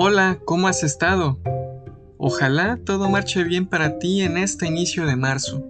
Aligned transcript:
Hola, 0.00 0.38
¿cómo 0.44 0.68
has 0.68 0.84
estado? 0.84 1.40
Ojalá 2.18 2.78
todo 2.84 3.10
marche 3.10 3.42
bien 3.42 3.66
para 3.66 3.98
ti 3.98 4.20
en 4.20 4.36
este 4.36 4.68
inicio 4.68 5.06
de 5.06 5.16
marzo. 5.16 5.66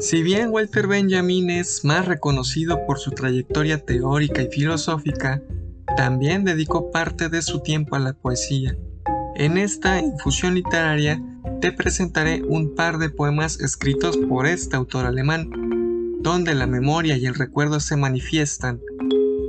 Si 0.00 0.22
bien 0.22 0.48
Walter 0.48 0.86
Benjamin 0.86 1.50
es 1.50 1.84
más 1.84 2.06
reconocido 2.06 2.86
por 2.86 2.98
su 2.98 3.10
trayectoria 3.10 3.84
teórica 3.84 4.40
y 4.40 4.48
filosófica, 4.48 5.42
también 5.94 6.42
dedicó 6.42 6.90
parte 6.90 7.28
de 7.28 7.42
su 7.42 7.60
tiempo 7.60 7.96
a 7.96 7.98
la 7.98 8.14
poesía. 8.14 8.78
En 9.36 9.58
esta 9.58 10.00
infusión 10.00 10.54
literaria 10.54 11.22
te 11.60 11.70
presentaré 11.70 12.42
un 12.42 12.74
par 12.74 12.96
de 12.96 13.10
poemas 13.10 13.60
escritos 13.60 14.16
por 14.16 14.46
este 14.46 14.74
autor 14.74 15.04
alemán, 15.04 15.50
donde 16.22 16.54
la 16.54 16.66
memoria 16.66 17.18
y 17.18 17.26
el 17.26 17.34
recuerdo 17.34 17.78
se 17.78 17.94
manifiestan, 17.94 18.80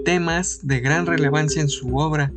temas 0.04 0.68
de 0.68 0.82
gran 0.82 1.06
relevancia 1.06 1.62
en 1.62 1.70
su 1.70 1.96
obra. 1.96 2.34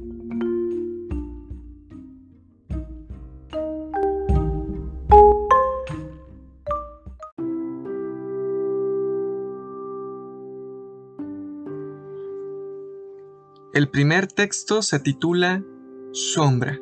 El 13.75 13.89
primer 13.89 14.27
texto 14.27 14.83
se 14.83 15.01
titula 15.01 15.65
Sombra. 16.13 16.79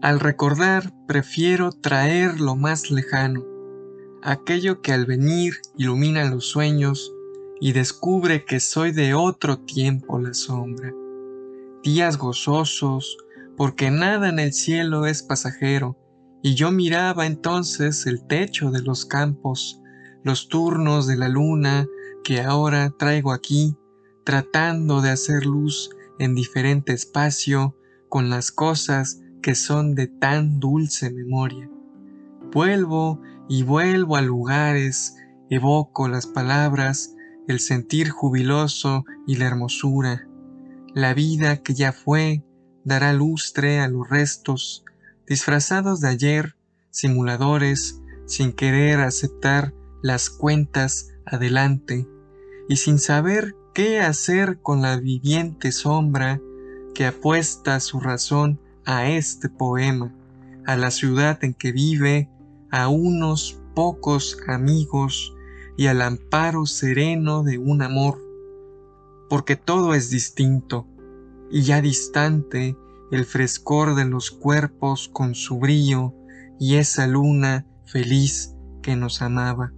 Al 0.00 0.20
recordar 0.20 0.90
prefiero 1.06 1.70
traer 1.70 2.40
lo 2.40 2.56
más 2.56 2.90
lejano, 2.90 3.44
aquello 4.22 4.80
que 4.80 4.92
al 4.92 5.04
venir 5.04 5.52
ilumina 5.76 6.30
los 6.30 6.46
sueños 6.46 7.12
y 7.60 7.72
descubre 7.72 8.46
que 8.46 8.58
soy 8.58 8.90
de 8.90 9.12
otro 9.12 9.58
tiempo 9.58 10.18
la 10.18 10.32
sombra. 10.32 10.90
Días 11.82 12.16
gozosos, 12.16 13.18
porque 13.58 13.90
nada 13.90 14.30
en 14.30 14.38
el 14.38 14.54
cielo 14.54 15.04
es 15.04 15.22
pasajero, 15.22 15.98
y 16.42 16.54
yo 16.54 16.70
miraba 16.70 17.26
entonces 17.26 18.06
el 18.06 18.26
techo 18.26 18.70
de 18.70 18.80
los 18.80 19.04
campos, 19.04 19.82
los 20.22 20.48
turnos 20.48 21.06
de 21.06 21.18
la 21.18 21.28
luna 21.28 21.86
que 22.24 22.40
ahora 22.40 22.90
traigo 22.90 23.32
aquí, 23.32 23.76
tratando 24.24 25.02
de 25.02 25.10
hacer 25.10 25.44
luz 25.44 25.90
en 26.18 26.34
diferente 26.34 26.92
espacio 26.92 27.76
con 28.08 28.30
las 28.30 28.50
cosas 28.50 29.20
que 29.42 29.54
son 29.54 29.94
de 29.94 30.06
tan 30.06 30.58
dulce 30.58 31.12
memoria. 31.12 31.70
Vuelvo 32.50 33.20
y 33.48 33.62
vuelvo 33.62 34.16
a 34.16 34.22
lugares, 34.22 35.16
evoco 35.50 36.08
las 36.08 36.26
palabras, 36.26 37.14
el 37.46 37.60
sentir 37.60 38.08
jubiloso 38.08 39.04
y 39.26 39.36
la 39.36 39.46
hermosura. 39.46 40.26
La 40.94 41.12
vida 41.12 41.58
que 41.58 41.74
ya 41.74 41.92
fue 41.92 42.42
dará 42.84 43.12
lustre 43.12 43.80
a 43.80 43.88
los 43.88 44.08
restos, 44.08 44.84
disfrazados 45.26 46.00
de 46.00 46.08
ayer, 46.08 46.56
simuladores, 46.90 48.00
sin 48.26 48.52
querer 48.52 49.00
aceptar 49.00 49.74
las 50.02 50.30
cuentas 50.30 51.10
adelante, 51.26 52.06
y 52.68 52.76
sin 52.76 52.98
saber 52.98 53.54
qué 53.74 54.00
hacer 54.00 54.60
con 54.60 54.82
la 54.82 54.96
viviente 54.96 55.72
sombra 55.72 56.40
que 56.94 57.06
apuesta 57.06 57.80
su 57.80 58.00
razón 58.00 58.60
a 58.84 59.08
este 59.08 59.48
poema, 59.48 60.14
a 60.66 60.76
la 60.76 60.90
ciudad 60.90 61.42
en 61.42 61.54
que 61.54 61.72
vive, 61.72 62.30
a 62.70 62.88
unos 62.88 63.60
pocos 63.74 64.38
amigos 64.46 65.34
y 65.76 65.86
al 65.86 66.02
amparo 66.02 66.66
sereno 66.66 67.42
de 67.42 67.58
un 67.58 67.82
amor, 67.82 68.20
porque 69.28 69.56
todo 69.56 69.94
es 69.94 70.10
distinto, 70.10 70.86
y 71.50 71.62
ya 71.62 71.80
distante 71.80 72.76
el 73.10 73.24
frescor 73.24 73.94
de 73.94 74.04
los 74.04 74.30
cuerpos 74.30 75.08
con 75.12 75.34
su 75.34 75.58
brillo 75.58 76.14
y 76.58 76.76
esa 76.76 77.06
luna 77.06 77.66
feliz 77.86 78.54
que 78.82 78.96
nos 78.96 79.22
amaba. 79.22 79.72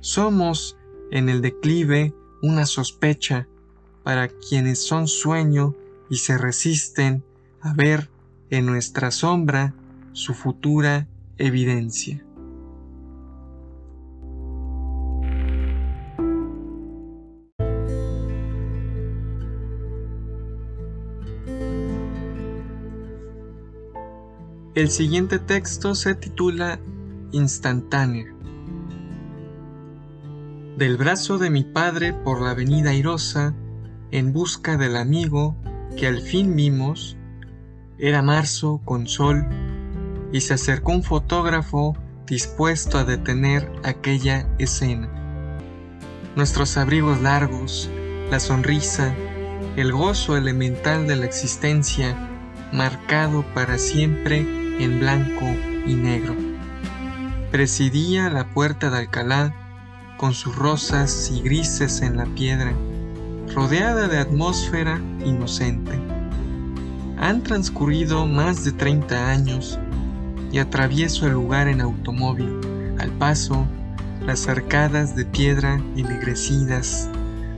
Somos 0.00 0.76
en 1.10 1.28
el 1.28 1.40
declive 1.40 2.14
una 2.42 2.66
sospecha 2.66 3.48
para 4.02 4.28
quienes 4.28 4.78
son 4.86 5.08
sueño 5.08 5.74
y 6.10 6.18
se 6.18 6.36
resisten 6.38 7.24
a 7.60 7.72
ver 7.74 8.10
en 8.50 8.66
nuestra 8.66 9.10
sombra 9.10 9.74
su 10.12 10.34
futura 10.34 11.08
evidencia. 11.38 12.24
El 24.74 24.90
siguiente 24.90 25.38
texto 25.38 25.94
se 25.94 26.16
titula 26.16 26.80
Instantánea. 27.30 28.33
Del 30.76 30.96
brazo 30.96 31.38
de 31.38 31.50
mi 31.50 31.62
padre 31.62 32.12
por 32.12 32.42
la 32.42 32.50
avenida 32.50 32.90
airosa, 32.90 33.54
en 34.10 34.32
busca 34.32 34.76
del 34.76 34.96
amigo 34.96 35.54
que 35.96 36.08
al 36.08 36.20
fin 36.20 36.56
vimos, 36.56 37.16
era 37.96 38.22
marzo 38.22 38.80
con 38.84 39.06
sol 39.06 39.46
y 40.32 40.40
se 40.40 40.54
acercó 40.54 40.90
un 40.90 41.04
fotógrafo 41.04 41.96
dispuesto 42.26 42.98
a 42.98 43.04
detener 43.04 43.70
aquella 43.84 44.48
escena. 44.58 45.08
Nuestros 46.34 46.76
abrigos 46.76 47.22
largos, 47.22 47.88
la 48.32 48.40
sonrisa, 48.40 49.14
el 49.76 49.92
gozo 49.92 50.36
elemental 50.36 51.06
de 51.06 51.14
la 51.14 51.26
existencia, 51.26 52.16
marcado 52.72 53.44
para 53.54 53.78
siempre 53.78 54.40
en 54.80 54.98
blanco 54.98 55.46
y 55.86 55.94
negro. 55.94 56.34
Presidía 57.52 58.28
la 58.28 58.52
puerta 58.52 58.90
de 58.90 58.98
Alcalá 58.98 59.54
con 60.16 60.34
sus 60.34 60.54
rosas 60.54 61.30
y 61.34 61.42
grises 61.42 62.00
en 62.02 62.16
la 62.16 62.26
piedra, 62.26 62.72
rodeada 63.54 64.08
de 64.08 64.18
atmósfera 64.18 65.00
inocente. 65.24 65.98
Han 67.18 67.42
transcurrido 67.42 68.26
más 68.26 68.64
de 68.64 68.72
30 68.72 69.30
años 69.30 69.78
y 70.52 70.58
atravieso 70.58 71.26
el 71.26 71.32
lugar 71.32 71.68
en 71.68 71.80
automóvil. 71.80 72.60
Al 72.98 73.10
paso, 73.12 73.66
las 74.26 74.48
arcadas 74.48 75.16
de 75.16 75.24
piedra 75.24 75.74
ennegrecidas, 75.96 77.08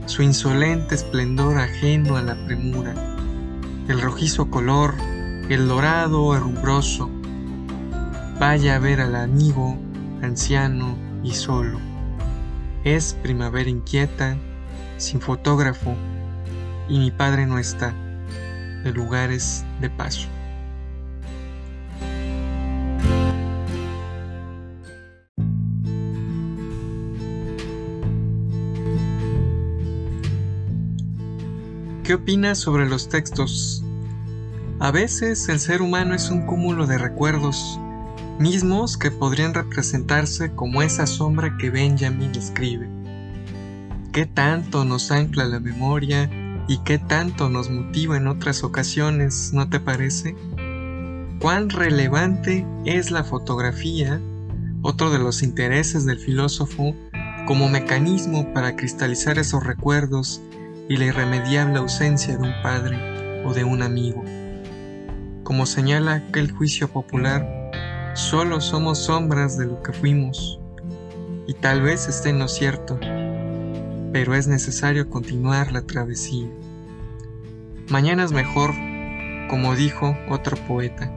su 0.05 0.23
insolente 0.23 0.95
esplendor 0.95 1.57
ajeno 1.57 2.17
a 2.17 2.21
la 2.21 2.35
premura, 2.45 2.93
el 3.87 4.01
rojizo 4.01 4.49
color, 4.49 4.95
el 5.49 5.67
dorado 5.67 6.35
herrumbroso. 6.35 7.09
Vaya 8.39 8.75
a 8.75 8.79
ver 8.79 9.01
al 9.01 9.15
amigo, 9.15 9.77
anciano 10.21 10.95
y 11.23 11.33
solo. 11.33 11.79
Es 12.87 13.15
primavera 13.21 13.69
inquieta, 13.69 14.37
sin 14.95 15.19
fotógrafo, 15.19 15.93
y 16.87 16.97
mi 16.99 17.11
padre 17.11 17.45
no 17.45 17.59
está 17.59 17.93
de 18.81 18.93
lugares 18.93 19.65
de 19.81 19.89
paso. 19.89 20.29
¿Qué 32.05 32.13
opinas 32.13 32.57
sobre 32.57 32.87
los 32.87 33.09
textos? 33.09 33.83
A 34.79 34.91
veces 34.91 35.49
el 35.49 35.59
ser 35.59 35.81
humano 35.81 36.15
es 36.15 36.29
un 36.29 36.45
cúmulo 36.45 36.87
de 36.87 36.97
recuerdos, 36.97 37.81
mismos 38.39 38.97
que 38.97 39.09
podrían 39.09 39.53
representarse 39.53 40.53
como 40.53 40.81
esa 40.81 41.07
sombra 41.07 41.57
que 41.57 41.69
Benjamin 41.69 42.31
escribe. 42.35 42.87
¿Qué 44.11 44.25
tanto 44.25 44.85
nos 44.85 45.11
ancla 45.11 45.45
la 45.45 45.59
memoria 45.59 46.29
y 46.67 46.79
qué 46.79 46.99
tanto 46.99 47.49
nos 47.49 47.69
motiva 47.69 48.17
en 48.17 48.27
otras 48.27 48.63
ocasiones, 48.63 49.51
¿no 49.53 49.69
te 49.69 49.79
parece? 49.79 50.35
¿Cuán 51.39 51.69
relevante 51.69 52.65
es 52.85 53.11
la 53.11 53.23
fotografía, 53.23 54.21
otro 54.81 55.09
de 55.09 55.19
los 55.19 55.43
intereses 55.43 56.05
del 56.05 56.19
filósofo, 56.19 56.95
como 57.45 57.69
mecanismo 57.69 58.53
para 58.53 58.75
cristalizar 58.75 59.39
esos 59.39 59.63
recuerdos 59.63 60.41
y 60.89 60.97
la 60.97 61.05
irremediable 61.05 61.79
ausencia 61.79 62.37
de 62.37 62.43
un 62.43 62.53
padre 62.61 63.43
o 63.45 63.53
de 63.53 63.63
un 63.63 63.81
amigo? 63.81 64.23
Como 65.43 65.65
señala 65.65 66.15
aquel 66.15 66.51
juicio 66.51 66.89
popular, 66.89 67.56
solo 68.17 68.61
somos 68.61 68.97
sombras 68.97 69.59
de 69.59 69.67
lo 69.67 69.83
que 69.83 69.93
fuimos, 69.93 70.59
y 71.45 71.53
tal 71.53 71.83
vez 71.83 72.07
esté 72.07 72.29
en 72.29 72.39
lo 72.39 72.47
cierto, 72.47 72.99
pero 74.11 74.33
es 74.33 74.47
necesario 74.47 75.07
continuar 75.07 75.71
la 75.71 75.83
travesía. 75.83 76.47
Mañana 77.89 78.23
es 78.25 78.31
mejor, 78.31 78.73
como 79.49 79.75
dijo 79.75 80.17
otro 80.29 80.57
poeta. 80.67 81.13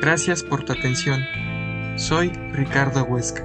Gracias 0.00 0.44
por 0.44 0.64
tu 0.64 0.72
atención. 0.72 1.22
Soy 1.96 2.30
Ricardo 2.52 3.04
Huesca. 3.04 3.44